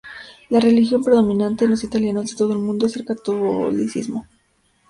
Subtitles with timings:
[0.49, 4.25] La religión predominante en los italianos de todo el mundo es el catolicismo.